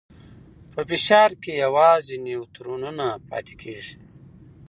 [0.73, 3.95] په فشار کې یوازې نیوترونونه پاتې کېږي.